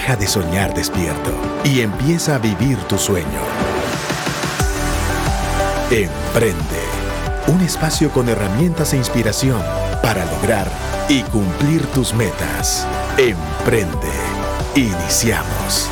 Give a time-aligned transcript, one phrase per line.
[0.00, 1.30] Deja de soñar despierto
[1.62, 3.26] y empieza a vivir tu sueño.
[5.90, 6.56] Emprende.
[7.48, 9.60] Un espacio con herramientas e inspiración
[10.02, 10.68] para lograr
[11.10, 12.88] y cumplir tus metas.
[13.18, 14.08] Emprende.
[14.74, 15.90] Iniciamos.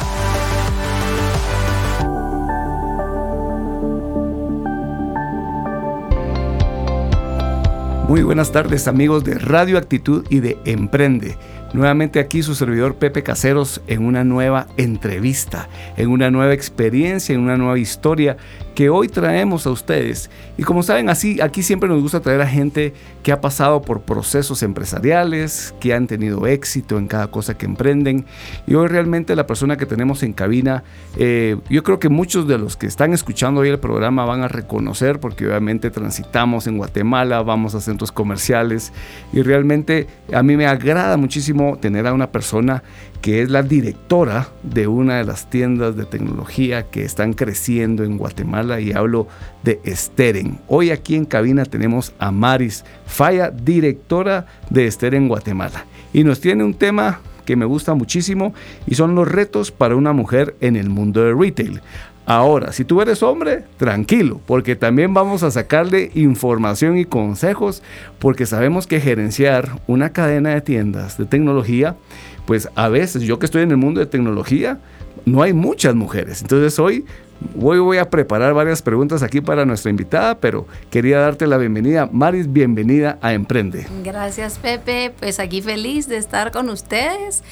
[8.08, 11.36] Muy buenas tardes amigos de Radio Actitud y de Emprende.
[11.72, 17.42] Nuevamente aquí su servidor Pepe Caseros en una nueva entrevista, en una nueva experiencia, en
[17.42, 18.36] una nueva historia
[18.78, 20.30] que hoy traemos a ustedes.
[20.56, 24.02] Y como saben, así aquí siempre nos gusta traer a gente que ha pasado por
[24.02, 28.24] procesos empresariales, que han tenido éxito en cada cosa que emprenden.
[28.68, 30.84] Y hoy realmente la persona que tenemos en cabina,
[31.16, 34.48] eh, yo creo que muchos de los que están escuchando hoy el programa van a
[34.48, 38.92] reconocer, porque obviamente transitamos en Guatemala, vamos a centros comerciales
[39.32, 42.84] y realmente a mí me agrada muchísimo tener a una persona
[43.20, 48.16] que es la directora de una de las tiendas de tecnología que están creciendo en
[48.16, 49.26] Guatemala y hablo
[49.62, 50.58] de Steren.
[50.68, 55.86] Hoy aquí en cabina tenemos a Maris Falla, directora de Steren Guatemala.
[56.12, 58.52] Y nos tiene un tema que me gusta muchísimo
[58.86, 61.80] y son los retos para una mujer en el mundo del retail.
[62.26, 67.82] Ahora, si tú eres hombre, tranquilo, porque también vamos a sacarle información y consejos,
[68.18, 71.96] porque sabemos que gerenciar una cadena de tiendas de tecnología
[72.48, 74.78] pues a veces yo que estoy en el mundo de tecnología,
[75.26, 76.40] no hay muchas mujeres.
[76.40, 77.04] Entonces hoy
[77.54, 82.08] voy, voy a preparar varias preguntas aquí para nuestra invitada, pero quería darte la bienvenida.
[82.10, 83.86] Maris, bienvenida a Emprende.
[84.02, 87.42] Gracias Pepe, pues aquí feliz de estar con ustedes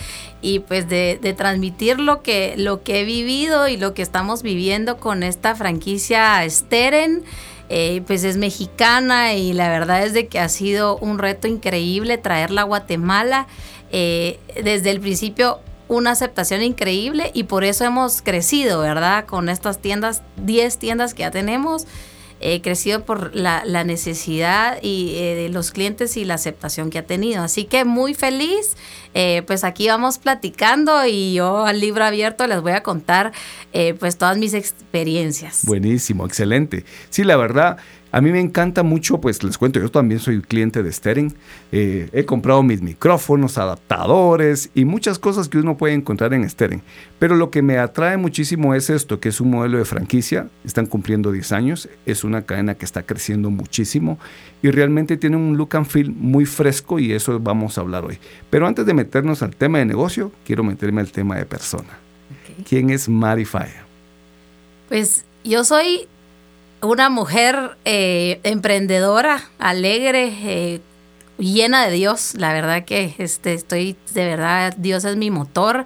[0.42, 4.98] y pues de, transmitir lo que, lo que he vivido y lo que estamos viviendo
[4.98, 7.22] con esta franquicia Steren.
[7.68, 12.16] Eh, pues es mexicana y la verdad es de que ha sido un reto increíble
[12.16, 13.48] traerla a Guatemala.
[13.90, 19.26] Eh, desde el principio una aceptación increíble y por eso hemos crecido, ¿verdad?
[19.26, 21.86] Con estas tiendas, 10 tiendas que ya tenemos,
[22.38, 27.06] he crecido por la, necesidad y, eh, de los clientes y la aceptación que ha
[27.06, 27.42] tenido.
[27.42, 28.76] Así que muy feliz,
[29.14, 33.32] eh, pues aquí vamos platicando y yo al libro abierto les voy a contar
[33.98, 35.62] pues todas mis experiencias.
[35.66, 36.86] Buenísimo, excelente.
[37.10, 37.76] Sí, la verdad,
[38.16, 41.34] a mí me encanta mucho, pues les cuento, yo también soy cliente de Steren.
[41.70, 46.80] Eh, he comprado mis micrófonos, adaptadores y muchas cosas que uno puede encontrar en Steren.
[47.18, 50.48] Pero lo que me atrae muchísimo es esto, que es un modelo de franquicia.
[50.64, 51.90] Están cumpliendo 10 años.
[52.06, 54.18] Es una cadena que está creciendo muchísimo
[54.62, 58.18] y realmente tiene un look and feel muy fresco y eso vamos a hablar hoy.
[58.48, 61.98] Pero antes de meternos al tema de negocio, quiero meterme al tema de persona.
[62.66, 63.84] ¿Quién es Mari Faya?
[64.88, 66.08] Pues yo soy
[66.82, 70.80] una mujer eh, emprendedora, alegre, eh,
[71.38, 72.34] llena de Dios.
[72.36, 75.84] La verdad que este, estoy, de verdad, Dios es mi motor.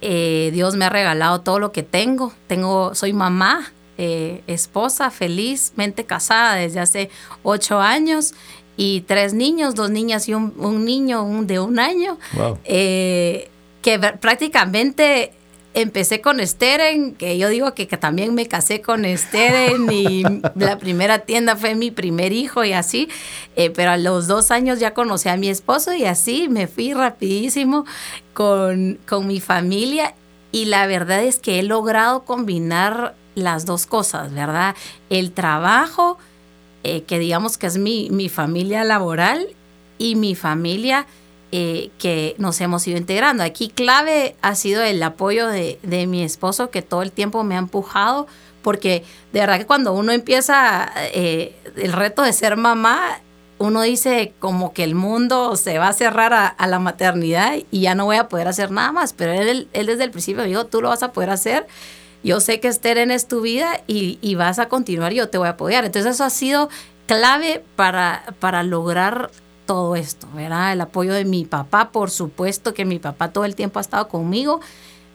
[0.00, 2.32] Eh, Dios me ha regalado todo lo que tengo.
[2.46, 7.10] Tengo, soy mamá, esposa, felizmente casada desde hace
[7.44, 8.34] ocho años
[8.76, 12.18] y tres niños, dos niñas y un, niño de un año.
[12.64, 15.32] que prácticamente
[15.74, 20.22] empecé con Steren, que yo digo que, también me casé con Steren y
[20.54, 23.08] la primera tienda fue mi primer hijo y así,
[23.56, 26.94] eh, pero a los dos años ya conocí a mi esposo y así me fui
[26.94, 27.84] rapidísimo
[28.32, 30.14] con, con mi familia
[30.52, 34.76] y la verdad es que he logrado combinar las dos cosas, ¿verdad?
[35.10, 36.18] El trabajo,
[36.84, 39.48] eh, que digamos que es mi, mi familia laboral
[39.98, 41.06] y mi familia
[41.56, 43.44] eh, que nos hemos ido integrando.
[43.44, 45.78] Aquí clave ha sido el apoyo de,
[46.08, 48.26] mi esposo que todo el tiempo me ha empujado,
[48.60, 53.20] porque de verdad que cuando uno empieza eh, el reto de ser mamá,
[53.58, 57.94] uno dice como que el mundo se va a cerrar a, la maternidad y ya
[57.94, 60.88] no voy a poder hacer nada más, pero él, desde el principio dijo, tú lo
[60.88, 61.68] vas a poder hacer
[62.24, 65.46] yo sé que Esther es tu vida y, y, vas a continuar, yo te voy
[65.46, 65.84] a apoyar.
[65.84, 66.70] Entonces eso ha sido
[67.06, 69.30] clave para, para lograr
[69.66, 70.72] todo esto, ¿verdad?
[70.72, 74.08] El apoyo de mi papá, por supuesto que mi papá todo el tiempo ha estado
[74.08, 74.60] conmigo.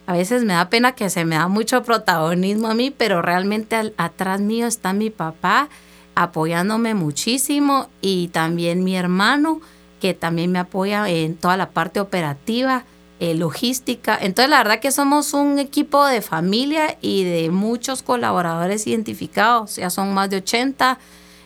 [0.06, 3.92] A veces me da pena que se me da mucho protagonismo a mí, pero realmente
[3.96, 5.68] atrás mío está mi papá
[6.14, 9.60] apoyándome muchísimo y también mi hermano
[10.00, 12.84] que también me apoya en toda la parte operativa,
[13.20, 14.18] eh, logística.
[14.20, 19.90] Entonces la verdad que somos un equipo de familia y de muchos colaboradores identificados, ya
[19.90, 20.98] son más de 80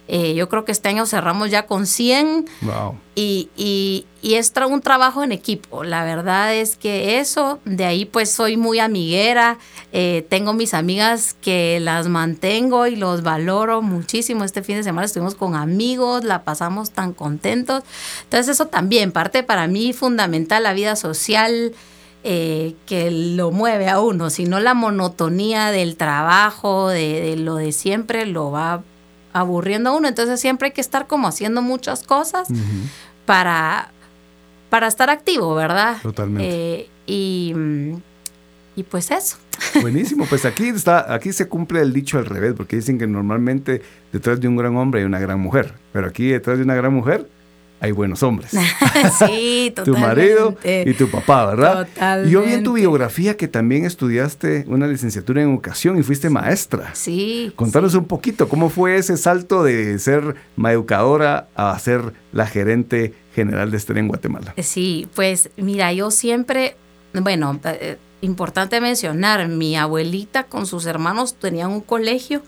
[0.07, 2.47] eh, yo creo que este año cerramos ya con 100.
[3.15, 5.83] Y, y, y es un trabajo en equipo.
[5.85, 9.59] La verdad es que eso, de ahí pues soy muy amiguera.
[9.93, 14.45] Eh, tengo mis amigas que las mantengo y los valoro muchísimo.
[14.45, 17.83] Este fin de semana estuvimos con amigos, la pasamos tan contentos.
[18.25, 21.73] Entonces eso también, parte para mí fundamental, la vida social.
[22.27, 28.25] eh, que lo mueve a uno, sino la monotonía del trabajo, de, lo de siempre,
[28.25, 28.83] lo va
[29.35, 30.09] aburriendo a uno.
[30.09, 32.49] Entonces siempre hay que estar como haciendo muchas cosas
[33.27, 33.91] para,
[34.71, 35.99] para estar activo, ¿verdad?
[36.03, 36.49] Totalmente.
[36.49, 37.55] Eh, y,
[38.77, 39.37] y pues eso.
[39.83, 43.83] Buenísimo, pues aquí está, aquí se cumple el dicho al revés, porque dicen que normalmente
[44.13, 46.93] detrás de un gran hombre hay una gran mujer, pero aquí detrás de una gran
[46.93, 47.29] mujer
[47.85, 48.51] hay buenos hombres.
[49.19, 49.83] sí, totalmente.
[49.85, 51.87] tu marido y tu papá, ¿verdad?
[51.87, 52.31] Totalmente.
[52.31, 56.95] Yo vi en tu biografía que también estudiaste una licenciatura en educación y fuiste maestra.
[56.95, 57.53] Sí.
[57.57, 63.71] Contanos un poquito, ¿cómo fue ese salto de ser educadora a ser la gerente general
[63.71, 64.55] de Estrella en Guatemala?
[64.63, 66.77] Sí, pues mira, yo siempre,
[67.13, 72.43] bueno, eh, importante mencionar, mi abuelita con sus hermanos tenían un colegio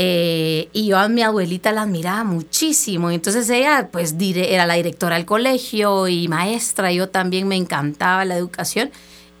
[0.00, 3.10] eh, y yo a mi abuelita la admiraba muchísimo.
[3.10, 6.92] Entonces ella pues era la directora del colegio y maestra.
[6.92, 8.90] Yo también me encantaba la educación.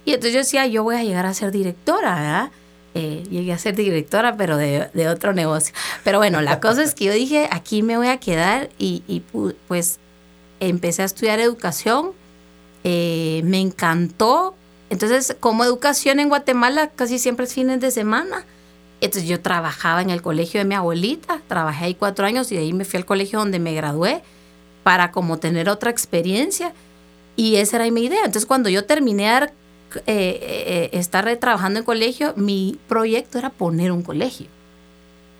[0.04, 2.50] Y entonces yo decía, yo voy a llegar a ser directora, ¿verdad?
[2.94, 5.72] Eh, llegué a ser directora, pero de, de, otro negocio.
[6.02, 9.20] Pero bueno, la cosa es que yo dije, aquí me voy a quedar y, y
[9.68, 10.00] pues
[10.58, 12.10] empecé a estudiar educación.
[12.82, 14.56] Eh, me encantó.
[14.90, 18.44] Entonces, como educación en Guatemala casi siempre es fines de semana.
[19.00, 22.62] Entonces yo trabajaba en el colegio de mi abuelita, trabajé ahí cuatro años y de
[22.62, 24.22] ahí me fui al colegio donde me gradué
[24.82, 26.72] para como tener otra experiencia.
[27.36, 28.18] Y esa era mi idea.
[28.24, 33.92] Entonces cuando yo terminé de eh, eh, estar trabajando en colegio, mi proyecto era poner
[33.92, 34.48] un colegio.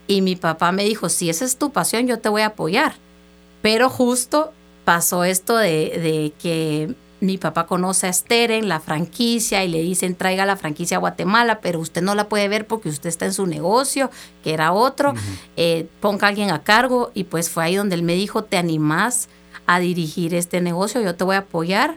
[0.06, 2.94] Y mi papá me dijo, si esa es tu pasión, yo te voy a apoyar.
[3.60, 4.52] Pero justo
[4.84, 10.14] pasó esto de que mi papá conoce a Esther en la franquicia y le dicen
[10.14, 13.32] traiga la franquicia a Guatemala, pero usted no la puede ver porque usted está en
[13.32, 14.10] su negocio,
[14.44, 15.14] que era otro,
[15.56, 18.56] eh, ponga a alguien a cargo y pues fue ahí donde él me dijo, te
[18.56, 19.28] animás
[19.66, 21.96] a dirigir este negocio, yo te voy a apoyar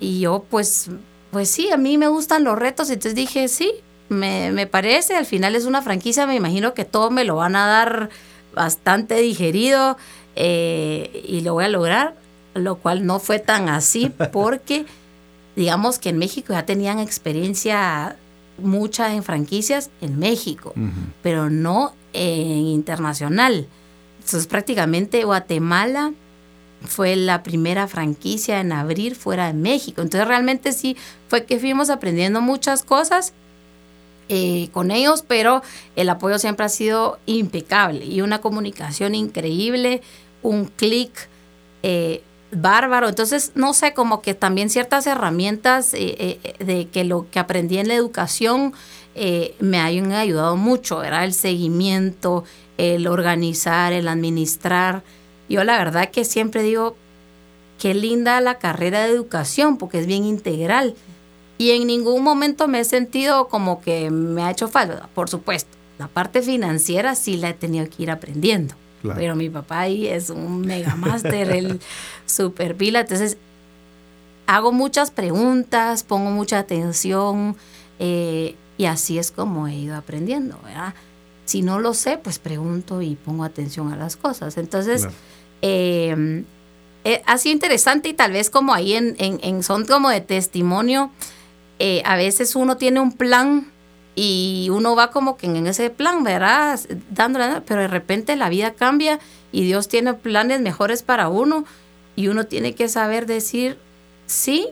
[0.00, 0.90] y yo pues,
[1.30, 3.72] pues sí, a mí me gustan los retos, entonces dije, sí,
[4.08, 7.56] me, me parece, al final es una franquicia, me imagino que todo me lo van
[7.56, 8.10] a dar
[8.54, 9.98] bastante digerido
[10.34, 12.14] eh, y lo voy a lograr
[12.58, 14.86] lo cual no fue tan así porque
[15.56, 18.16] digamos que en México ya tenían experiencia
[18.58, 20.74] mucha en franquicias en México,
[21.22, 23.66] pero no en internacional.
[24.18, 26.12] Entonces prácticamente Guatemala
[26.82, 30.02] fue la primera franquicia en abrir fuera de México.
[30.02, 30.96] Entonces realmente sí
[31.28, 33.32] fue que fuimos aprendiendo muchas cosas
[34.28, 35.62] eh, con ellos, pero
[35.94, 40.02] el apoyo siempre ha sido impecable y una comunicación increíble,
[40.42, 41.28] un clic.
[41.82, 42.22] Eh,
[42.60, 43.08] bárbaro.
[43.08, 47.78] Entonces, no sé, como que también ciertas herramientas eh, eh, de que lo que aprendí
[47.78, 48.72] en la educación
[49.14, 52.44] eh, me han ayudado mucho, era el seguimiento,
[52.78, 55.02] el organizar, el administrar.
[55.48, 56.96] Yo la verdad que siempre digo,
[57.78, 60.94] qué linda la carrera de educación, porque es bien integral.
[61.58, 65.08] Y en ningún momento me he sentido como que me ha hecho falta.
[65.14, 68.74] Por supuesto, la parte financiera sí la he tenido que ir aprendiendo
[69.14, 71.80] pero mi papá ahí es un mega máster, el
[72.26, 73.00] super pila.
[73.00, 73.38] Entonces,
[74.46, 77.56] hago muchas preguntas, pongo mucha atención
[77.98, 80.94] eh, y así es como he ido aprendiendo, ¿verdad?
[81.44, 84.56] Si no lo sé, pues pregunto y pongo atención a las cosas.
[84.56, 85.06] Entonces,
[85.62, 86.44] em,
[87.04, 91.10] eh, ha sido interesante y tal vez como ahí en, en, son como de testimonio,
[91.78, 93.70] eh, a veces uno tiene un plan
[94.18, 96.80] y uno va como que en ese plan, ¿verdad?
[97.10, 99.20] Dándole, pero de repente la vida cambia
[99.52, 101.66] y Dios tiene planes mejores para uno
[102.16, 103.78] y uno tiene que saber decir
[104.24, 104.68] sí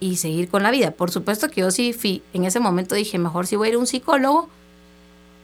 [0.00, 0.90] y seguir con la vida.
[0.90, 3.76] Por supuesto que yo sí fui, en ese momento dije, mejor si voy a ir
[3.76, 4.48] a un psicólogo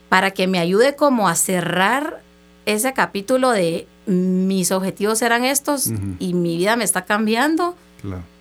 [0.09, 2.21] para que me ayude como a cerrar
[2.65, 5.87] ese capítulo de mis objetivos eran estos
[6.19, 7.77] y mi vida me está cambiando.
[8.01, 8.33] Claro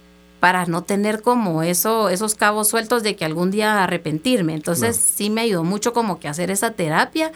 [0.43, 4.55] para no tener como eso, esos cabos sueltos de que algún día arrepentirme.
[4.55, 7.31] Entonces sí me ayudó mucho como que hacer esa terapia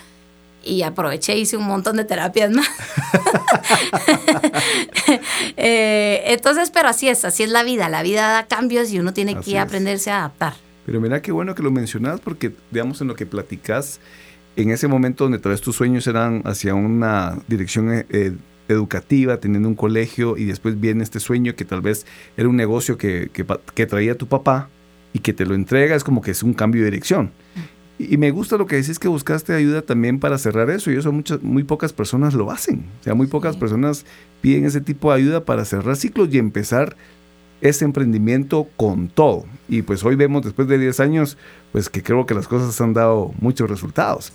[0.65, 2.67] y aproveché, hice un montón de terapias más.
[5.59, 9.13] Eh, entonces, pero así es, así es la vida, la vida da cambios y uno
[9.15, 10.55] tiene que aprenderse a adaptar.
[10.85, 14.01] Pero mira qué bueno que lo mencionas porque, digamos, en lo que platicas,
[14.57, 18.33] en ese momento donde tal vez tus sueños eran hacia una dirección eh, eh,
[18.69, 22.07] educativa, teniendo un colegio y después viene este sueño que tal vez
[22.37, 24.69] era un negocio que, que, traía tu papá
[25.13, 27.31] y que te lo entrega, es como que es un cambio de dirección.
[27.99, 31.13] Y, me gusta lo que decís que buscaste ayuda también para cerrar eso y eso
[31.13, 32.85] muchas, muy pocas personas lo hacen.
[33.01, 34.05] O sea, muy pocas personas
[34.41, 36.97] piden ese tipo de ayuda para cerrar ciclos y empezar
[37.63, 39.47] ese emprendimiento con todo.
[39.69, 41.39] Y pues hoy vemos después de 10 años,
[41.73, 44.31] pues que creo que las cosas han dado muchos resultados.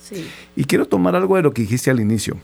[0.56, 2.36] Y quiero tomar algo de lo que dijiste al inicio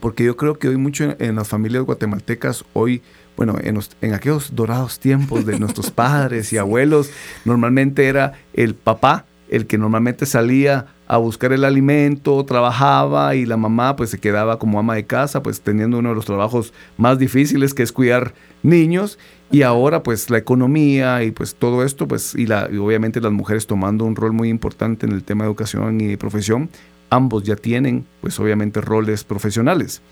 [0.00, 3.02] porque yo creo que hoy mucho en, las familias guatemaltecas, hoy
[3.36, 7.10] bueno, en, en aquellos dorados tiempos de nuestros padres y abuelos,
[7.44, 13.56] normalmente era el papá el que normalmente salía a buscar el alimento, trabajaba y la
[13.56, 17.18] mamá pues se quedaba como ama de casa, pues teniendo uno de los trabajos más
[17.18, 19.18] difíciles que es cuidar niños.
[19.50, 23.66] Y ahora pues la economía y pues todo esto pues y, la, obviamente las mujeres
[23.66, 26.68] tomando un rol muy importante en el tema de educación y profesión,
[27.10, 30.02] ambos ya tienen pues obviamente roles profesionales.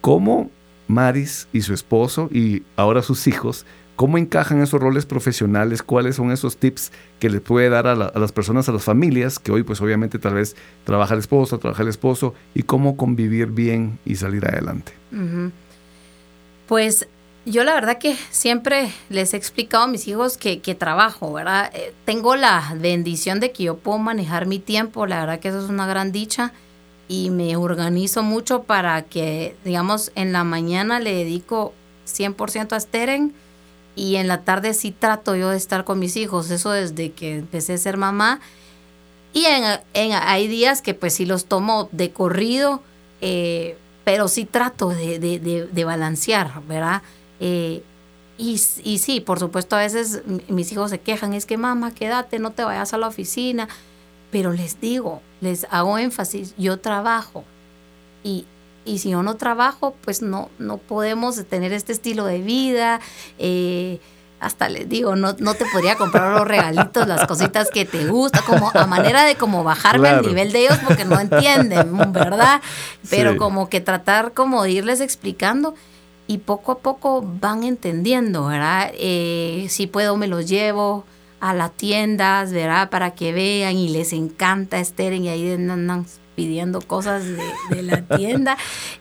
[0.00, 0.50] ¿Cómo
[0.86, 3.64] Maris y su esposo y ahora sus hijos
[3.96, 5.82] ¿Cómo encajan esos roles profesionales?
[5.82, 9.52] ¿Cuáles son esos tips que le puede dar a, las personas, a las familias, que
[9.52, 14.00] hoy pues obviamente tal vez trabaja el esposo, trabaja el esposo, y cómo convivir bien
[14.04, 14.92] y salir adelante?
[16.66, 17.06] Pues
[17.46, 21.70] yo la verdad que siempre les he explicado a mis hijos que, trabajo, ¿verdad?
[21.74, 25.62] Eh, tengo la bendición de que yo puedo manejar mi tiempo, la verdad que eso
[25.62, 26.52] es una gran dicha
[27.08, 31.74] y me organizo mucho para que, digamos, en la mañana le dedico
[32.06, 33.34] 100% a Steren
[33.96, 37.36] y en la tarde sí trato yo de estar con mis hijos, eso desde que
[37.36, 38.40] empecé a ser mamá.
[39.32, 42.82] Y en, hay días que pues sí los tomo de corrido,
[43.20, 47.02] eh, pero sí trato de, balancear, ¿verdad?
[47.40, 47.82] Eh,
[48.36, 52.38] y, y, sí, por supuesto, a veces mis hijos se quejan, es que mamá, quédate,
[52.38, 53.68] no te vayas a la oficina.
[54.30, 57.44] Pero les digo, les hago énfasis, yo trabajo.
[58.24, 58.46] Y,
[58.84, 63.00] y si yo no trabajo, pues no, no podemos tener este estilo de vida.
[63.38, 64.00] Eh,
[64.40, 68.42] hasta les digo, no, no te podría comprar los regalitos, las cositas que te gustan,
[68.44, 72.60] como a manera de como bajarme al nivel de ellos porque no entienden, ¿verdad?
[73.08, 75.74] Pero como que tratar como de irles explicando
[76.26, 78.90] y poco a poco van entendiendo, ¿verdad?
[78.94, 81.04] Eh, si puedo me los llevo
[81.40, 82.88] a las tiendas, ¿verdad?
[82.88, 87.24] Para que vean y les encanta Esther y ahí andan pidiendo cosas
[87.70, 88.56] de, la tienda,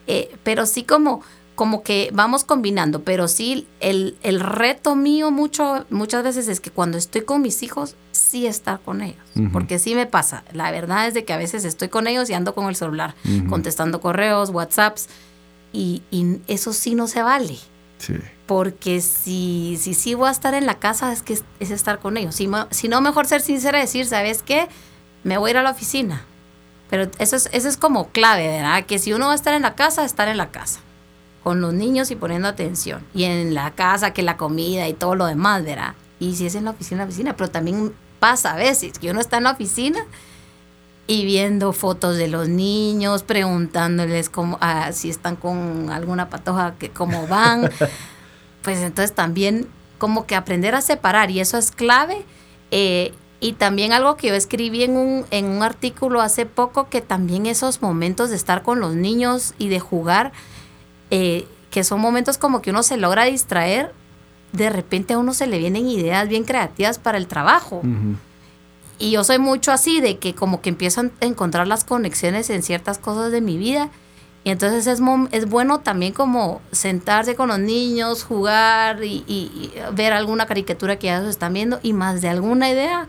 [0.08, 1.22] eh, pero sí como,
[1.56, 6.70] como que vamos combinando, pero sí el, el reto mío mucho, muchas veces es que
[6.70, 11.08] cuando estoy con mis hijos, sí estar con ellos, porque sí me pasa, la verdad
[11.08, 13.16] es de que a veces estoy con ellos y ando con el celular,
[13.48, 15.08] contestando correos, WhatsApps,
[15.74, 17.58] y, y, eso sí no se vale.
[17.98, 18.16] Sí.
[18.46, 22.16] Porque si, si sí voy a estar en la casa, es que es, estar con
[22.16, 22.36] ellos.
[22.36, 24.68] Si, si no, mejor ser sincera y decir, ¿sabes qué?
[25.24, 26.26] Me voy a ir a la oficina
[26.94, 28.86] pero eso es, eso es como clave, ¿verdad?
[28.86, 30.80] Que si uno va a estar en la casa, estar en la casa,
[31.44, 33.04] con los niños y poniendo atención.
[33.16, 35.96] Y en la casa, que la comida y todo lo demás, ¿verdad?
[36.20, 39.10] Y si es en la oficina, en la oficina, pero también pasa a veces que
[39.10, 40.06] uno está en la oficina
[41.06, 46.90] y viendo fotos de los niños, preguntándoles cómo, ah, si están con alguna patoja, que
[46.90, 47.70] cómo van.
[48.62, 49.68] pues entonces también
[49.98, 52.26] como que aprender a separar y eso es clave.
[52.72, 57.02] Eh, y también algo que yo escribí en un, en un artículo hace poco, que
[57.02, 60.32] también esos momentos de estar con los niños y de jugar,
[61.12, 63.92] eh, que son momentos como que uno se logra distraer,
[64.54, 67.82] de repente a uno se le vienen ideas bien creativas para el trabajo.
[69.00, 72.64] Y yo soy mucho así, de que como que empiezo a encontrar las conexiones en
[72.64, 73.90] ciertas cosas de mi vida.
[74.44, 80.46] Y entonces es, es bueno también como sentarse con los niños, jugar y, ver alguna
[80.46, 83.08] caricatura que ya se están viendo y más de alguna idea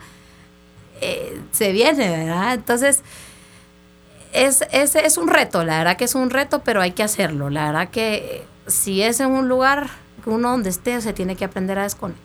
[1.01, 2.53] eh, se viene, ¿verdad?
[2.53, 3.01] Entonces,
[4.31, 7.49] es, es, es un reto, la verdad que es un reto, pero hay que hacerlo.
[7.49, 9.89] La verdad que si es en un lugar,
[10.25, 12.24] uno donde esté, se tiene que aprender a desconectar.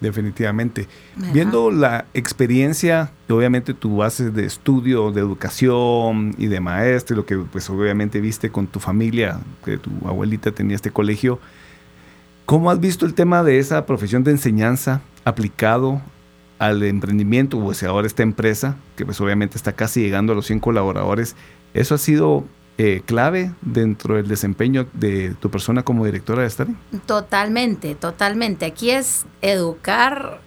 [0.00, 0.88] Definitivamente.
[1.32, 7.36] Viendo la experiencia, obviamente tu base de estudio, de educación y de maestro, lo que
[7.36, 11.38] pues obviamente viste con tu familia, que tu abuelita tenía este colegio,
[12.46, 16.00] ¿cómo has visto el tema de esa profesión de enseñanza aplicado
[16.58, 20.46] al emprendimiento, o sea, ahora esta empresa, que pues obviamente está casi llegando a los
[20.46, 21.34] 100 colaboradores,
[21.72, 22.44] ¿eso ha sido
[22.82, 26.78] eh, clave dentro del desempeño de tu persona como directora de Starling?
[27.04, 28.64] Totalmente, totalmente.
[28.64, 30.40] Aquí es educar,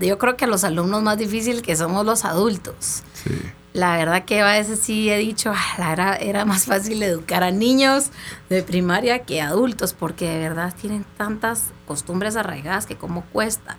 [0.00, 3.04] yo creo que a los alumnos más difícil que somos los adultos.
[3.14, 3.30] Sí.
[3.72, 7.52] La verdad que a veces sí he dicho, ah, era, era más fácil educar a
[7.52, 8.10] niños
[8.48, 13.76] de primaria que adultos, porque de verdad tienen tantas costumbres arraigadas que como cuesta.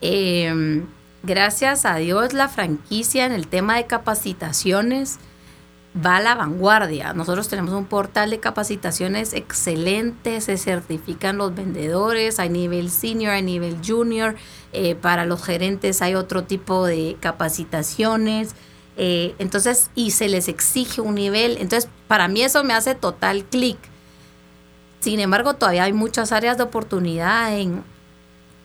[0.00, 0.84] Eh,
[1.24, 5.18] gracias a Dios la franquicia en el tema de capacitaciones
[5.94, 7.12] va a la vanguardia.
[7.12, 13.42] Nosotros tenemos un portal de capacitaciones excelente, se certifican los vendedores, hay nivel senior, hay
[13.42, 14.36] nivel junior,
[14.72, 18.54] eh, para los gerentes hay otro tipo de capacitaciones.
[18.96, 21.58] Eh, entonces, y se les exige un nivel.
[21.58, 23.78] Entonces, para mí eso me hace total clic.
[25.00, 27.82] Sin embargo, todavía hay muchas áreas de oportunidad en,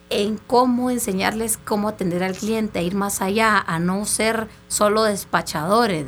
[0.08, 5.02] en cómo enseñarles cómo atender al cliente, a ir más allá, a no ser solo
[5.02, 6.06] despachadores,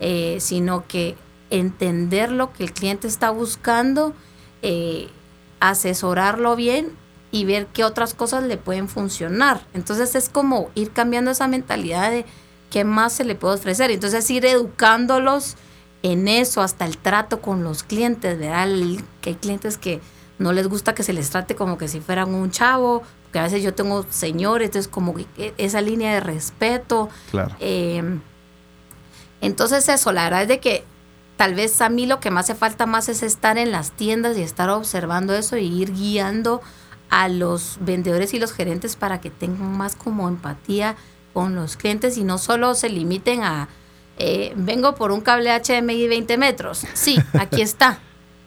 [0.00, 1.16] eh, sino que
[1.50, 4.14] entender lo que el cliente está buscando
[4.62, 5.08] eh,
[5.60, 6.92] asesorarlo bien
[7.30, 9.60] y ver qué otras cosas le pueden funcionar.
[9.74, 12.24] Entonces es como ir cambiando esa mentalidad de
[12.70, 13.90] qué más se le puede ofrecer.
[13.90, 15.56] Entonces ir educándolos
[16.02, 18.68] en eso, hasta el trato con los clientes, ¿verdad?
[19.20, 20.00] que hay clientes que
[20.38, 23.42] no les gusta que se les trate como que si fueran un chavo, porque a
[23.42, 27.10] veces yo tengo señores, entonces como que esa línea de respeto.
[27.30, 27.54] Claro.
[27.60, 28.20] Em,
[29.40, 30.84] entonces eso, la verdad es de que
[31.36, 34.36] tal vez a mí lo que me hace falta más es estar en las tiendas
[34.36, 36.60] y estar observando eso y ir guiando
[37.08, 40.96] a los vendedores y los gerentes para que tengan más como empatía
[41.32, 43.68] con los clientes y no solo se limiten a,
[44.18, 46.84] eh, vengo por un cable HDMI 20 metros.
[46.94, 47.98] Sí, aquí está.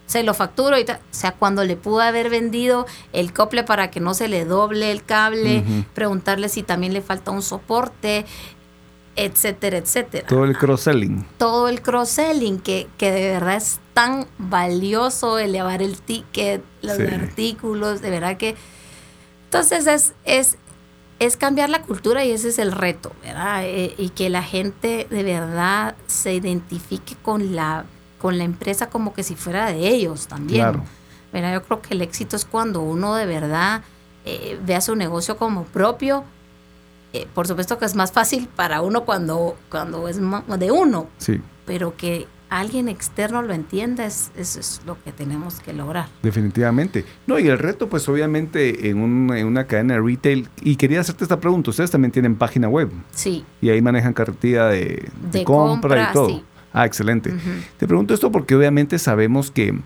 [0.05, 3.99] se lo facturo y O sea, cuando le pudo haber vendido el cople para que
[3.99, 8.25] no se le doble el cable, preguntarle si también le falta un soporte,
[9.15, 10.27] etcétera, etcétera.
[10.27, 11.25] Todo el cross-selling.
[11.37, 18.01] Todo el cross-selling, que, que de verdad es tan valioso elevar el ticket, los artículos,
[18.01, 18.55] de verdad que...
[19.45, 20.57] Entonces es, es,
[21.19, 23.63] es cambiar la cultura y ese es el reto, ¿verdad?
[23.65, 27.85] Eh, y que la gente de verdad se identifique con la,
[28.19, 30.61] con la empresa como que si fuera de ellos también.
[30.61, 30.83] Claro.
[31.31, 31.53] ¿verdad?
[31.53, 33.81] Yo creo que el éxito es cuando uno de verdad
[34.25, 36.23] eh, vea su negocio como propio
[37.13, 41.39] eh, por supuesto que es más fácil para uno cuando, cuando es de uno, sí.
[41.65, 46.07] pero que alguien externo lo entienda, es, eso es lo que tenemos que lograr.
[46.21, 47.05] Definitivamente.
[47.25, 51.39] No, y el reto, pues obviamente en, una cadena de retail, y quería hacerte esta
[51.39, 52.91] pregunta, ustedes también tienen página web.
[53.11, 53.43] Sí.
[53.61, 55.09] Y ahí manejan cartilla de,
[55.45, 56.43] compra, y todo.
[56.71, 57.33] Ah, excelente.
[57.77, 59.79] Te pregunto esto porque obviamente sabemos que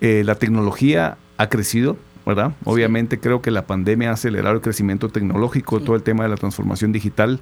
[0.00, 1.96] eh, la tecnología ha crecido,
[2.28, 2.52] ¿verdad?
[2.64, 6.36] Obviamente creo que la pandemia ha acelerado el crecimiento tecnológico, todo el tema de la
[6.36, 7.40] transformación digital.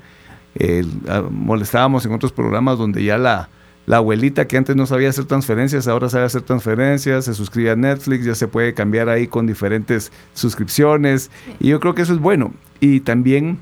[1.08, 3.48] Ah, molestábamos en otros programas donde ya la,
[3.86, 7.76] la abuelita que antes no sabía hacer transferencias, ahora sabe hacer transferencias, se suscribe a
[7.76, 11.32] Netflix, ya se puede cambiar ahí con diferentes suscripciones.
[11.58, 12.54] Y yo creo que eso es bueno.
[12.78, 13.58] Y también,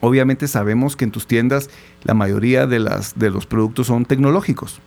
[0.00, 1.68] obviamente sabemos que en tus tiendas
[2.02, 4.80] la mayoría de, las, de los productos son tecnológicos.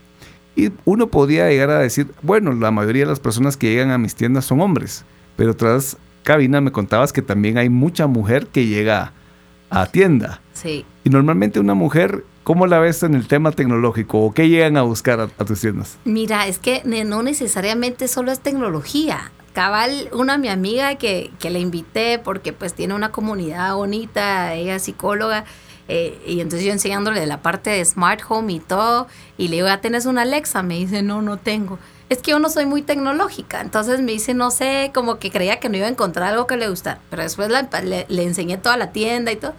[0.55, 3.99] Y uno podría llegar a decir, bueno, la mayoría de las personas que llegan a
[3.99, 5.05] mis tiendas son hombres.
[5.39, 9.13] Pero tras cabina me contabas que también hay mucha mujer que llega
[9.69, 10.41] a tienda.
[10.52, 10.86] Sí.
[11.06, 14.82] Y normalmente una mujer, ¿cómo la ves en el tema tecnológico o qué llegan a
[14.82, 15.97] buscar a, tus tiendas?
[16.04, 19.32] Mira, es que no necesariamente solo es tecnología.
[19.54, 24.75] Cabal, una mi amiga que, que le invité porque pues tiene una comunidad bonita, ella
[24.75, 25.45] es psicóloga,
[25.88, 29.67] eh, y entonces yo enseñándole la parte de smart home y todo, y le digo,
[29.67, 30.63] ¿ya tienes una Alexa?
[30.63, 34.34] Me dice, no, no tengo es que yo no soy muy tecnológica, entonces me dice,
[34.34, 37.22] no sé, como que creía que no iba a encontrar algo que le gustara, pero
[37.22, 39.54] después le, enseñé toda la tienda y todo.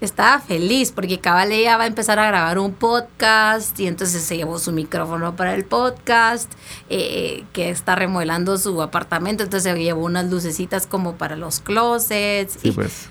[0.00, 4.36] Estaba feliz porque cabal ella va a empezar a grabar un podcast y entonces se
[4.36, 6.52] llevó su micrófono para el podcast,
[6.88, 12.58] eh, que está remodelando su apartamento, entonces se llevó unas lucecitas como para los closets.
[12.60, 13.08] Sí, pues.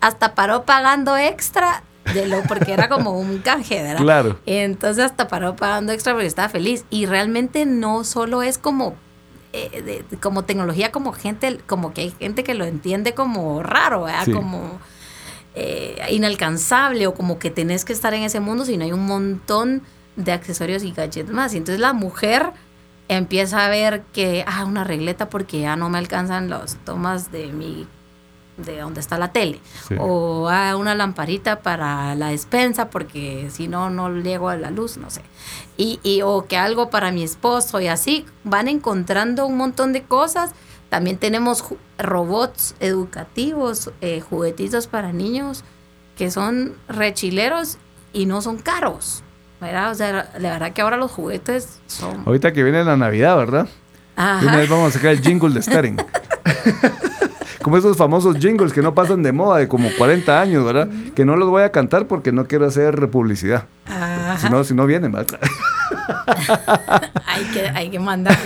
[0.00, 1.82] Hasta paró pagando extra
[2.14, 4.02] de lo porque era como un canje, ¿verdad?
[4.02, 4.38] Claro.
[4.46, 6.84] Entonces hasta paró pagando extra porque estaba feliz.
[6.90, 8.96] Y realmente no solo es como
[9.52, 14.26] eh, como tecnología, como gente, como que hay gente que lo entiende como raro, ¿verdad?
[14.32, 14.78] Como
[15.56, 19.82] eh, inalcanzable o como que tenés que estar en ese mundo, sino hay un montón
[20.14, 21.52] de accesorios y gadgets más.
[21.54, 22.52] Y entonces la mujer
[23.08, 27.48] empieza a ver que, ah, una regleta porque ya no me alcanzan las tomas de
[27.48, 27.88] mi
[28.64, 29.60] de donde está la tele.
[29.98, 34.96] O a una lamparita para la despensa, porque si no, no llego a la luz,
[34.96, 35.22] no sé.
[35.76, 38.26] Y, y, o que algo para mi esposo y así.
[38.44, 40.52] Van encontrando un montón de cosas.
[40.88, 41.64] También tenemos
[41.98, 45.64] robots educativos, eh, juguetitos para niños,
[46.16, 47.78] que son rechileros
[48.12, 49.22] y no son caros.
[49.60, 49.90] ¿verdad?
[49.90, 52.22] O sea, la verdad que ahora los juguetes son...
[52.26, 53.68] Ahorita que viene la Navidad, ¿verdad?
[54.16, 54.46] Ajá.
[54.46, 55.96] una vez vamos a sacar el jingle de Stering.
[57.62, 60.88] como esos famosos jingles que no pasan de moda de como 40 años, ¿verdad?
[61.14, 63.64] Que no los voy a cantar porque no quiero hacer publicidad.
[64.38, 65.38] Si no, si no vienen, ¿verdad?
[67.26, 68.36] hay, que, hay que mandar.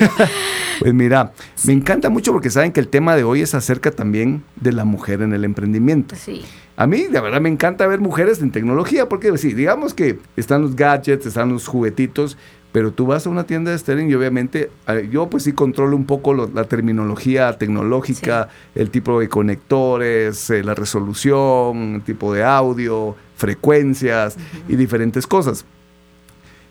[0.81, 1.33] Pues mira,
[1.65, 4.85] me encanta mucho porque saben que el tema de hoy es acerca también de la
[4.85, 6.17] mujer en el emprendimiento.
[6.17, 6.45] Sí.
[6.77, 10.63] A mí, la verdad, me encanta ver mujeres en tecnología porque, sí, digamos que están
[10.63, 12.37] los gadgets, están los juguetitos,
[12.75, 14.69] pero tú vas a una tienda de Sterling y obviamente
[15.09, 20.75] yo pues sí controlo un poco la terminología tecnológica, el tipo de conectores, eh, la
[20.75, 24.37] resolución, el tipo de audio, frecuencias
[24.69, 25.65] y diferentes cosas.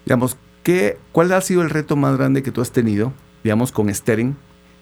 [0.04, 3.88] Digamos, ¿qué, ¿cuál ha sido el reto más grande que tú has tenido, digamos, con
[3.94, 4.34] Sterling?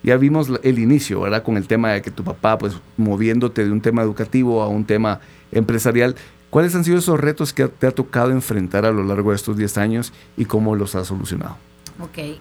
[0.01, 1.43] Ya vimos el inicio, ¿verdad?
[1.43, 4.85] Con el tema de que tu papá, pues, moviéndote de un tema educativo a un
[4.85, 5.19] tema
[5.51, 6.15] empresarial.
[6.51, 9.55] ¿Cuáles han sido esos retos que te ha tocado enfrentar a lo largo de estos
[9.55, 11.55] 10 años y cómo los has solucionado?
[11.97, 12.39] Ok,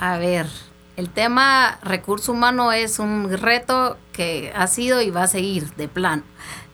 [0.00, 0.46] a ver,
[0.96, 5.88] el tema recurso humano es un reto que ha sido y va a seguir de
[5.88, 6.24] plan.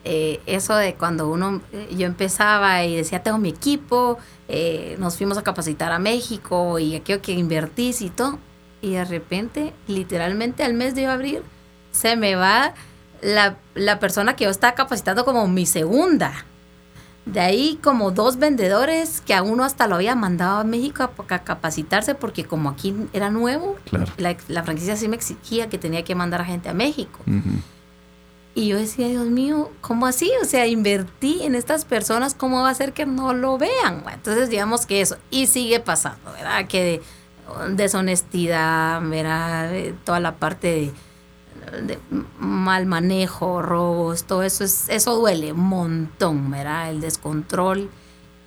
[0.04, 5.16] Eh, eso de cuando uno, eh, yo empezaba y decía, tengo mi equipo, eh, nos
[5.16, 8.38] fuimos a capacitar a México y aquello que invertís y todo,
[8.80, 11.42] y de repente, literalmente al mes de abrir,
[11.90, 12.74] se me va
[13.22, 16.46] la, la persona que yo estaba capacitando como mi segunda.
[17.26, 21.38] De ahí como dos vendedores que a uno hasta lo había mandado a México a,
[21.40, 23.76] capacitarse porque como aquí era nuevo,
[24.16, 27.18] la, franquicia sí me exigía que tenía que mandar a gente a México.
[28.54, 30.30] Y yo decía, Dios mío, ¿cómo así?
[30.40, 34.02] O sea, invertí en estas personas, ¿cómo va a ser que no lo vean?
[34.10, 35.18] Entonces, digamos que eso.
[35.30, 36.66] Y sigue pasando, ¿verdad?
[36.66, 37.02] Que
[37.70, 39.72] deshonestidad, ¿verdad?
[40.04, 40.92] Toda la parte de
[41.82, 41.98] de
[42.38, 46.90] mal manejo, robos, todo eso, es, eso duele un montón, ¿verdad?
[46.90, 47.90] El descontrol,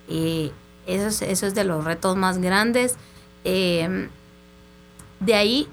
[0.08, 0.52] eh,
[0.86, 2.96] eso, es, eso es de los retos más grandes.
[3.44, 4.08] Eh,
[5.20, 5.68] de ahí,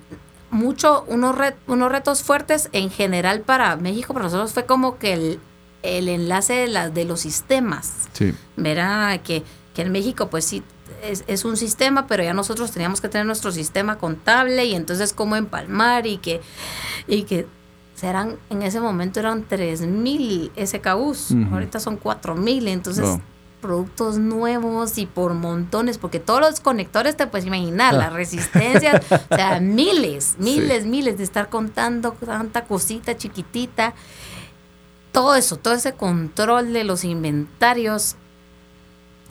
[0.51, 1.35] mucho, unos,
[1.67, 5.39] unos retos fuertes en general para México, para nosotros fue como que el,
[5.83, 8.33] el enlace de, la, de los sistemas, sí.
[8.55, 9.21] ¿verdad?
[9.21, 9.43] Que,
[9.73, 10.63] que en México, pues sí,
[11.03, 15.13] es, es, un sistema, pero ya nosotros teníamos que tener nuestro sistema contable y entonces
[15.13, 16.41] cómo empalmar y que,
[17.07, 17.47] y que
[17.95, 23.19] serán, en ese momento eran 3.000 SKUs, ahorita son 4.000, entonces...
[23.61, 29.35] productos nuevos y por montones, porque todos los conectores te puedes imaginar, las resistencias, o
[29.35, 33.95] sea, miles, miles, miles de estar contando tanta cosita chiquitita,
[35.11, 38.15] todo eso, todo ese control de los inventarios,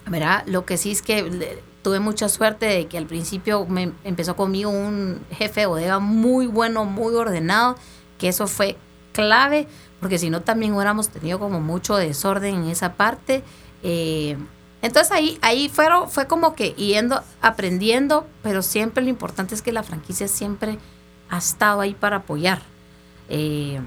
[0.09, 0.43] ¿verdad?
[0.45, 4.69] Lo que sí es que tuve mucha suerte de que al principio me empezó conmigo
[4.69, 7.75] un jefe de bodega muy bueno, muy ordenado,
[8.17, 8.77] que eso fue
[9.13, 9.67] clave,
[9.99, 13.43] porque si no también hubiéramos tenido como mucho desorden en esa parte.
[13.83, 14.37] Eh,
[14.81, 19.71] entonces ahí, ahí fueron, fue como que yendo, aprendiendo, pero siempre lo importante es que
[19.71, 20.77] la franquicia siempre
[21.29, 22.61] ha estado ahí para apoyar.
[23.29, 23.79] Eh,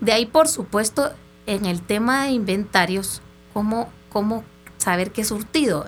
[0.00, 1.12] de ahí, por supuesto,
[1.46, 3.20] en el tema de inventarios,
[3.52, 4.44] cómo, cómo
[4.78, 5.86] saber qué surtido,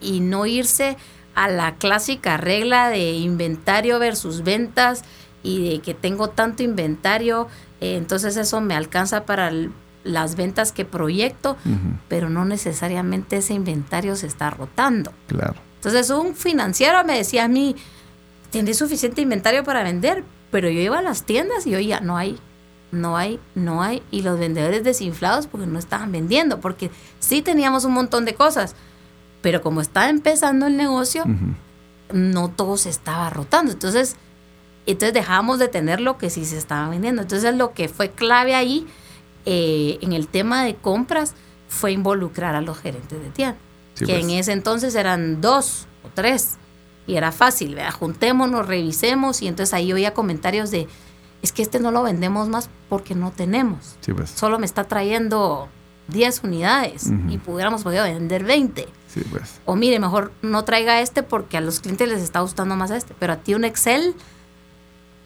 [0.00, 0.96] Y no irse
[1.34, 5.02] a la clásica regla de inventario versus ventas
[5.42, 7.48] y de que tengo tanto inventario,
[7.80, 9.52] eh, entonces eso me alcanza para
[10.04, 11.56] las ventas que proyecto,
[12.08, 15.12] pero no necesariamente ese inventario se está rotando.
[15.28, 15.56] Claro.
[15.76, 17.76] Entonces un financiero me decía a mí,
[18.50, 20.24] ¿tienes suficiente inventario para vender?
[20.50, 22.38] Pero yo iba a las tiendas y oía, no hay
[22.92, 27.84] no hay, no hay, y los vendedores desinflados porque no estaban vendiendo, porque sí teníamos
[27.84, 28.74] un montón de cosas,
[29.42, 31.24] pero como estaba empezando el negocio,
[32.12, 33.72] no todo se estaba rotando.
[33.72, 34.16] Entonces,
[34.86, 37.22] entonces dejamos de tener lo que sí se estaba vendiendo.
[37.22, 38.86] Entonces lo que fue clave ahí
[39.46, 41.34] eh, en el tema de compras
[41.68, 43.56] fue involucrar a los gerentes de tienda,
[43.96, 44.24] que pues.
[44.24, 46.56] en ese entonces eran dos o tres,
[47.06, 47.92] y era fácil, ¿verdad?
[47.92, 50.88] juntémonos, revisemos, y entonces ahí oía comentarios de
[51.42, 53.96] es que este no lo vendemos más porque no tenemos.
[54.14, 54.30] Pues.
[54.30, 55.68] Solo me está trayendo
[56.08, 58.88] 10 unidades y pudiéramos podido vender 20.
[59.30, 59.60] Pues.
[59.64, 63.14] O mire, mejor no traiga este porque a los clientes les está gustando más este,
[63.18, 64.14] pero a ti un Excel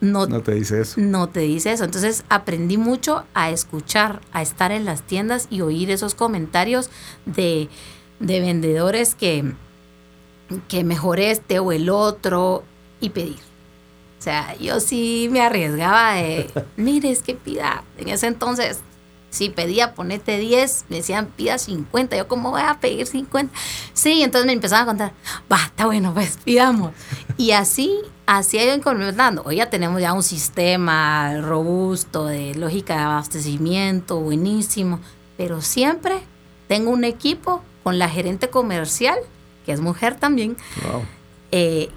[0.00, 1.00] no, no te dice eso.
[1.00, 1.85] No te dice eso.
[1.85, 6.90] Entonces aprendí mucho a escuchar, a estar en las tiendas y oír esos comentarios
[7.24, 7.68] de,
[8.20, 9.55] de vendedores que,
[10.68, 12.64] que mejor este o el otro
[13.00, 13.53] y pedir.
[14.24, 18.80] O sea, yo sí me arriesgaba de, mire, es que pida, en ese entonces,
[19.28, 23.54] si pedía ponete 10, me decían pida 50, yo cómo voy a pedir 50.
[23.92, 25.12] Sí, entonces me empezaban a contar,
[25.52, 26.92] va, está bueno, pues pidamos.
[27.37, 29.42] Y así, así ido implementando.
[29.44, 35.00] Hoy ya tenemos ya un sistema robusto de lógica de abastecimiento, buenísimo,
[35.37, 36.20] pero siempre
[36.66, 39.18] tengo un equipo con la gerente comercial,
[39.66, 41.02] que es mujer también, wow.
[41.52, 41.90] eh,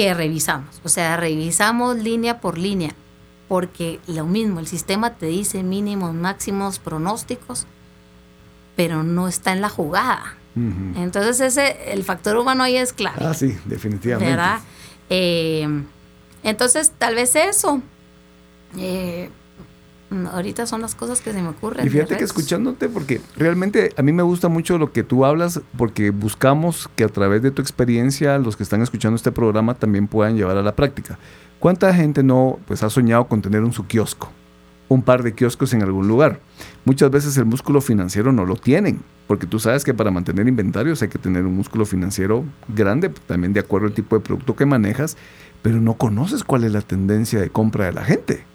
[0.00, 0.80] que revisamos.
[0.82, 2.94] O sea, revisamos línea por línea,
[3.48, 7.66] porque lo mismo, el sistema te dice mínimos, máximos, pronósticos,
[8.76, 10.36] pero no está en la jugada.
[10.96, 13.18] Entonces ese, el factor humano ahí es clave.
[13.20, 14.30] Ah, sí, definitivamente.
[14.30, 14.60] ¿Verdad?
[15.10, 15.84] Eh,
[16.44, 17.82] entonces, tal vez eso.
[18.78, 19.30] Eh,
[20.32, 21.86] ahorita son las cosas que se me ocurren.
[21.86, 25.60] Y fíjate que escuchándote, porque realmente a mí me gusta mucho lo que tú hablas,
[25.76, 30.08] porque buscamos que a través de tu experiencia los que están escuchando este programa también
[30.08, 31.18] puedan llevar a la práctica.
[31.58, 34.30] ¿Cuánta gente no pues ha soñado con tener un su kiosco?
[34.90, 36.40] un par de kioscos en algún lugar.
[36.84, 41.00] Muchas veces el músculo financiero no lo tienen, porque tú sabes que para mantener inventarios
[41.00, 44.66] hay que tener un músculo financiero grande, también de acuerdo al tipo de producto que
[44.66, 45.16] manejas,
[45.62, 48.49] pero no conoces cuál es la tendencia de compra de la gente.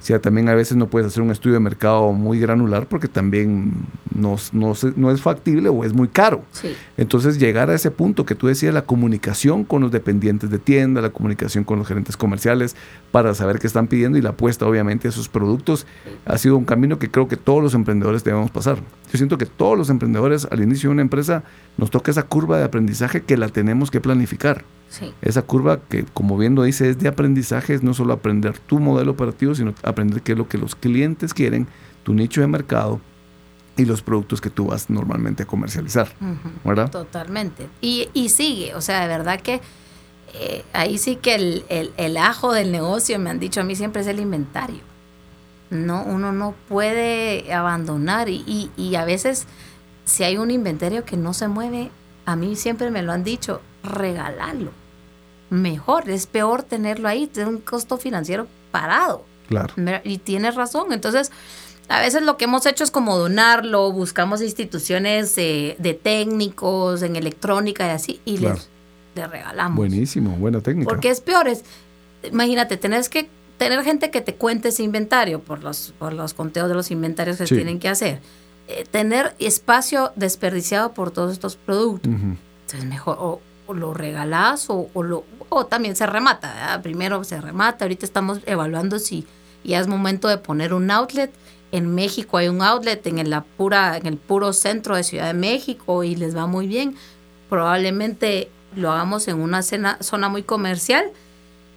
[0.00, 3.06] O sea, también a veces no puedes hacer un estudio de mercado muy granular porque
[3.06, 3.72] también
[4.14, 6.42] no, no, no es factible o es muy caro.
[6.52, 6.74] Sí.
[6.96, 11.02] Entonces, llegar a ese punto que tú decías, la comunicación con los dependientes de tienda,
[11.02, 12.76] la comunicación con los gerentes comerciales
[13.10, 15.86] para saber qué están pidiendo y la apuesta, obviamente, a sus productos,
[16.24, 18.78] ha sido un camino que creo que todos los emprendedores debemos pasar.
[19.12, 21.42] Yo siento que todos los emprendedores al inicio de una empresa
[21.76, 24.64] nos toca esa curva de aprendizaje que la tenemos que planificar.
[24.90, 25.14] Sí.
[25.22, 28.80] Esa curva que, como bien lo dice, es de aprendizaje, es no solo aprender tu
[28.80, 31.68] modelo operativo, sino aprender qué es lo que los clientes quieren,
[32.02, 33.00] tu nicho de mercado
[33.76, 36.08] y los productos que tú vas normalmente a comercializar.
[36.64, 36.90] ¿Verdad?
[36.90, 37.68] Totalmente.
[37.80, 39.60] Y, y, sigue, o sea, de verdad que
[40.34, 43.76] eh, ahí sí que el, el, el, ajo del negocio, me han dicho a mí
[43.76, 44.80] siempre, es el inventario.
[45.70, 49.46] No, uno no puede abandonar y, y, y a veces
[50.04, 51.90] si hay un inventario que no se mueve,
[52.26, 54.72] a mí siempre me lo han dicho, regalarlo.
[55.50, 59.24] Mejor, es peor tenerlo ahí, tener un costo financiero parado.
[59.48, 59.74] Claro.
[60.04, 60.92] Y tienes razón.
[60.92, 61.32] Entonces,
[61.88, 67.16] a veces lo que hemos hecho es como donarlo, buscamos instituciones de, de técnicos en
[67.16, 68.54] electrónica y así, y claro.
[68.54, 68.68] les,
[69.16, 69.76] les, regalamos.
[69.76, 70.88] Buenísimo, buena técnica.
[70.88, 71.64] Porque es peor, es,
[72.22, 76.68] imagínate, tenés que tener gente que te cuente ese inventario por los, por los conteos
[76.68, 77.56] de los inventarios que sí.
[77.56, 78.20] tienen que hacer.
[78.68, 82.12] Eh, tener espacio desperdiciado por todos estos productos.
[82.12, 82.36] Uh -huh.
[82.66, 86.80] Entonces, mejor o, o lo regalás o, lo, o también se remata.
[86.82, 87.84] Primero se remata.
[87.84, 89.26] Ahorita estamos evaluando si
[89.64, 91.30] ya es momento de poner un outlet.
[91.72, 96.02] En México hay un outlet en, pura, en el puro centro de Ciudad de México
[96.02, 96.96] y les va muy bien.
[97.48, 101.04] Probablemente lo hagamos en una zona muy comercial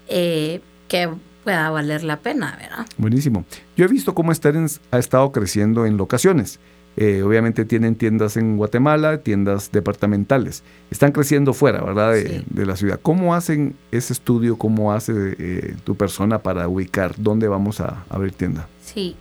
[0.08, 1.10] eh, que
[1.44, 2.88] pueda valer la pena, ¿verdad?
[2.98, 3.46] Buenísimo.
[3.78, 6.60] Yo he visto cómo Sterens ha estado creciendo en locaciones.
[6.96, 10.64] Eh, obviamente tienen tiendas en Guatemala, tiendas departamentales.
[10.92, 12.14] Están creciendo fuera, ¿verdad?
[12.14, 12.46] De, sí.
[12.50, 13.00] de la ciudad.
[13.02, 14.58] ¿Cómo hacen ese estudio?
[14.58, 18.68] ¿Cómo hace eh, tu persona para ubicar dónde vamos a abrir tienda?
[18.84, 19.16] Sí.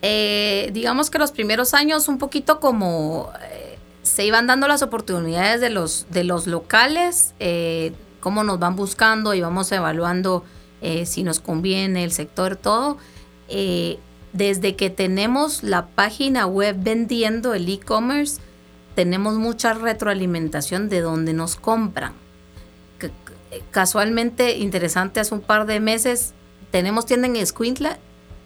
[0.00, 3.30] Eh, digamos que los primeros años un poquito como
[4.02, 7.34] se iban dando las oportunidades de los, de los locales,
[8.20, 10.44] cómo nos van buscando y vamos evaluando
[11.04, 12.96] si nos conviene el sector, todo
[14.32, 18.40] desde que tenemos la página web vendiendo el e-commerce,
[18.94, 22.12] tenemos mucha retroalimentación de donde nos compran.
[23.70, 26.34] Casualmente, interesante, hace un par de meses
[26.70, 27.98] tenemos tienda en Escuintla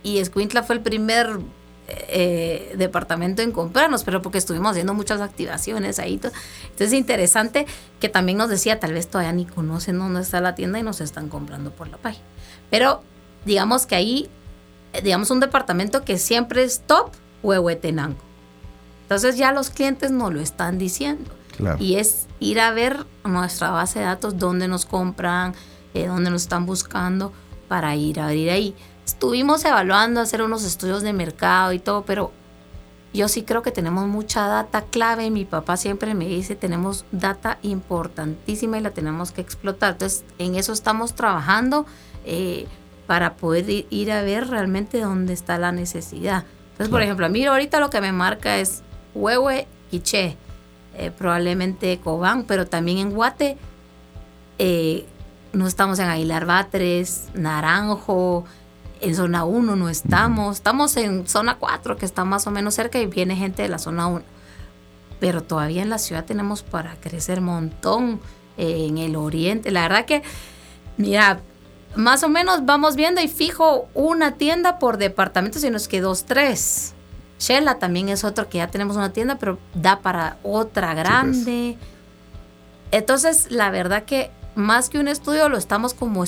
[0.03, 1.40] y Escuintla fue el primer
[1.88, 6.14] eh, departamento en comprarnos, pero porque estuvimos haciendo muchas activaciones ahí.
[6.14, 7.66] Entonces, interesante
[8.01, 11.01] que también nos decía, tal vez todavía ni conocen dónde está la tienda y nos
[11.01, 12.25] están comprando por la página.
[12.71, 13.03] Pero
[13.45, 14.31] digamos que ahí
[15.02, 17.11] digamos, un departamento que siempre es top,
[17.42, 18.18] Huehuetenango.
[19.02, 21.31] Entonces ya los clientes nos lo están diciendo.
[21.57, 21.76] Claro.
[21.81, 25.55] Y es ir a ver nuestra base de datos, dónde nos compran,
[25.94, 27.33] eh, dónde nos están buscando,
[27.68, 28.74] para ir a abrir ahí.
[29.05, 32.33] Estuvimos evaluando, hacer unos estudios de mercado y todo, pero
[33.12, 35.31] yo sí creo que tenemos mucha data clave.
[35.31, 39.92] Mi papá siempre me dice, tenemos data importantísima y la tenemos que explotar.
[39.92, 41.85] Entonces, en eso estamos trabajando.
[42.24, 42.66] Eh,
[43.12, 46.46] para poder ir a ver realmente dónde está la necesidad.
[46.70, 48.83] Entonces, por ejemplo, a mí ahorita lo que me marca es
[49.14, 50.38] Huehue, Quiché,
[50.96, 53.59] eh, probablemente Cobán, pero también en Guate
[54.59, 55.05] eh,
[55.53, 58.46] no estamos en Aguilar Batres, Naranjo,
[59.03, 62.98] en zona 1 no estamos, estamos en zona 4 que está más o menos cerca
[62.98, 64.22] y viene gente de la zona 1.
[65.20, 68.22] Pero todavía en la ciudad tenemos para crecer montón
[68.57, 69.70] eh, en el oriente.
[69.70, 70.22] La verdad que,
[70.96, 71.42] mira,
[71.94, 76.24] más o menos vamos viendo y fijo una tienda por departamento, sino es que dos,
[76.24, 76.94] tres.
[77.38, 81.44] Shela también es otro que ya tenemos una tienda, pero da para otra grande.
[81.44, 81.92] Sí, pues.
[82.92, 86.24] Entonces, la verdad que más que un estudio lo estamos como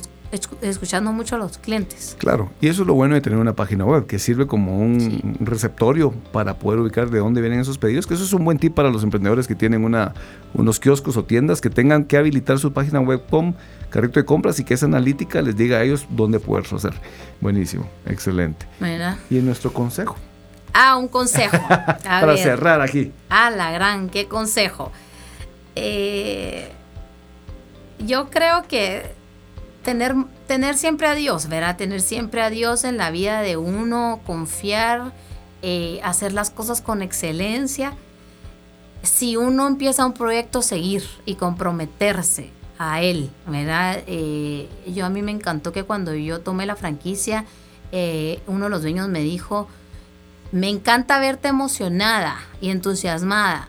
[0.63, 2.17] escuchando mucho a los clientes.
[2.19, 5.01] Claro, y eso es lo bueno de tener una página web, que sirve como un
[5.01, 5.21] sí.
[5.41, 8.75] receptorio para poder ubicar de dónde vienen esos pedidos, que eso es un buen tip
[8.75, 10.15] para los emprendedores que tienen una,
[10.55, 13.57] unos kioscos o tiendas que tengan que habilitar su página web con
[13.91, 16.95] carrito de compras y que esa analítica les diga a ellos dónde poder hacer.
[17.41, 18.67] Buenísimo, excelente.
[18.81, 19.19] Mira.
[19.31, 20.17] Y en nuestro consejo.
[20.73, 21.57] Ah, un consejo.
[21.69, 22.39] para ver.
[22.39, 23.13] cerrar aquí.
[23.31, 24.91] Ah, la gran, qué consejo.
[25.77, 26.71] Eh,
[28.01, 29.13] yo creo que
[29.85, 30.17] tener,
[30.49, 31.77] tener siempre a Dios, ¿verdad?
[31.77, 35.13] Tener siempre a Dios en la vida de uno, confiar,
[35.63, 37.95] eh, hacer las cosas con excelencia.
[39.03, 44.03] Si uno empieza un proyecto, seguir y comprometerse a él, ¿verdad?
[44.09, 47.45] Eh, yo a mí me encantó que cuando yo tomé la franquicia,
[47.93, 49.69] eh, uno de los dueños me dijo,
[50.51, 53.69] me encanta verte emocionada y entusiasmada,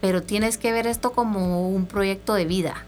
[0.00, 2.84] pero tienes que ver esto como un proyecto de vida.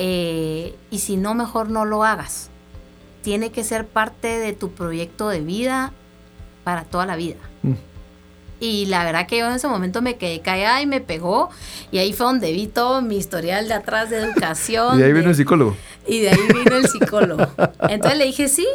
[0.00, 2.50] Eh, y si no, mejor no lo hagas.
[3.22, 5.92] tiene que ser parte de tu proyecto de vida
[6.64, 7.36] para toda la vida.
[7.62, 7.72] Mm.
[8.60, 11.50] Y la verdad que yo en ese momento me quedé callada y me pegó.
[11.90, 14.98] Y ahí fue donde vi todo mi historial de atrás de educación.
[15.00, 15.76] Y ahí de- vino el psicólogo.
[16.06, 17.46] y de ahí vino el psicólogo.
[17.88, 18.66] Entonces le dije, sí,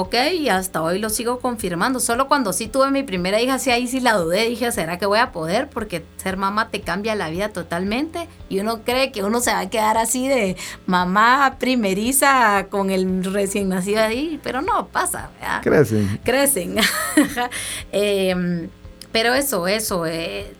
[0.00, 2.00] ok, y hasta hoy lo sigo confirmando.
[2.00, 4.48] Solo cuando sí tuve mi primera hija, sí, ahí sí la dudé.
[4.48, 5.68] Dije, ¿será que voy a poder?
[5.68, 8.28] Porque ser mamá te cambia la vida totalmente.
[8.48, 10.56] Y uno cree que uno se va a quedar así de
[10.86, 15.62] mamá primeriza con el recién nacido ahí, pero no pasa, ¿verdad?
[15.62, 16.20] Crecen.
[16.24, 16.76] crecen.
[17.92, 18.68] Em,
[19.12, 20.52] pero eso, eso, eh,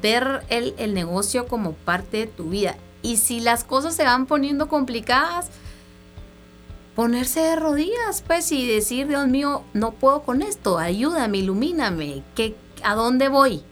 [0.00, 2.76] ver el, el negocio como parte de tu vida.
[3.02, 5.50] Y si las cosas se van poniendo complicadas,
[6.96, 12.56] ponerse de rodillas, pues, y decir, Dios mío, no puedo con esto, ayúdame, ilumíname, ¿qué,
[12.82, 13.62] ¿a dónde voy?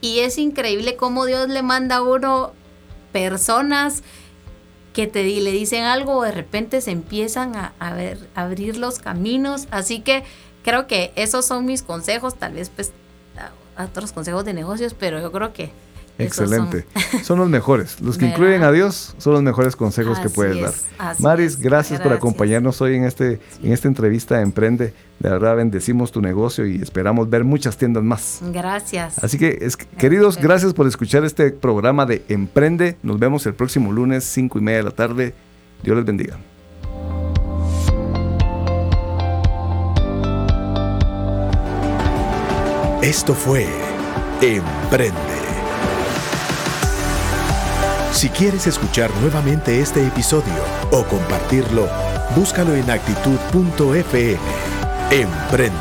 [0.00, 2.52] Y es increíble cómo Dios le manda a uno
[3.12, 4.02] personas
[4.92, 7.72] que te le dicen algo de repente se empiezan a,
[8.34, 9.68] abrir los caminos.
[9.70, 10.24] Así que
[10.62, 12.92] creo que esos son mis consejos, tal vez pues
[13.78, 15.72] otros consejos de negocios, pero yo creo que
[16.18, 16.86] son- Excelente.
[17.22, 18.00] Son los mejores.
[18.00, 18.36] Los que ¿Verdad?
[18.38, 20.62] incluyen a Dios son los mejores consejos que puedes es,
[20.98, 21.16] dar.
[21.20, 24.94] Maris, gracias, por acompañarnos hoy en, este, en esta entrevista de Emprende.
[25.18, 28.40] De verdad, bendecimos tu negocio y esperamos ver muchas tiendas más.
[28.52, 29.22] Gracias.
[29.22, 32.96] Así que, es- queridos, gracias por escuchar este programa de Emprende.
[33.02, 35.34] Nos vemos el próximo lunes, 5 y media de la tarde.
[35.82, 36.38] Dios les bendiga.
[43.02, 43.66] Esto fue
[44.40, 45.31] Emprende.
[48.12, 50.52] Si quieres escuchar nuevamente este episodio
[50.90, 51.88] o compartirlo,
[52.36, 54.38] búscalo en actitud.fm.
[55.10, 55.78] Emprende.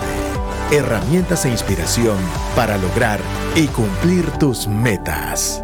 [0.72, 2.18] Herramientas e inspiración
[2.56, 3.20] para lograr
[3.56, 5.62] y cumplir tus metas.